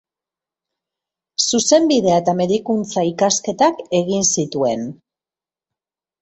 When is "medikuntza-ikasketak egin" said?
2.39-4.27